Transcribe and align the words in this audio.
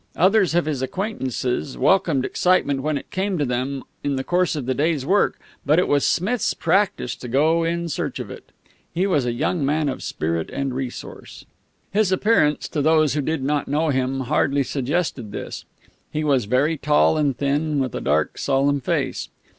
Others 0.15 0.55
of 0.55 0.65
his 0.65 0.81
acquaintances 0.81 1.77
welcomed 1.77 2.25
excitement 2.25 2.81
when 2.81 2.97
it 2.97 3.11
came 3.11 3.37
to 3.37 3.45
them 3.45 3.83
in 4.03 4.15
the 4.15 4.23
course 4.23 4.55
of 4.55 4.65
the 4.65 4.73
day's 4.73 5.05
work, 5.05 5.39
but 5.63 5.77
it 5.77 5.87
was 5.87 6.03
Smith's 6.03 6.55
practise 6.55 7.13
to 7.17 7.27
go 7.27 7.63
in 7.63 7.87
search 7.87 8.17
of 8.19 8.31
it. 8.31 8.51
He 8.91 9.05
was 9.05 9.27
a 9.27 9.31
young 9.31 9.63
man 9.63 9.87
of 9.87 10.01
spirit 10.01 10.49
and 10.49 10.73
resource. 10.73 11.45
His 11.91 12.11
appearance, 12.11 12.67
to 12.69 12.81
those 12.81 13.13
who 13.13 13.21
did 13.21 13.43
not 13.43 13.67
know 13.67 13.89
him, 13.89 14.21
hardly 14.21 14.63
suggested 14.63 15.31
this. 15.31 15.65
He 16.11 16.23
was 16.23 16.45
very 16.45 16.77
tall 16.77 17.15
and 17.15 17.37
thin, 17.37 17.77
with 17.77 17.93
a 17.93 18.01
dark, 18.01 18.39
solemn 18.39 18.81
face. 18.81 19.29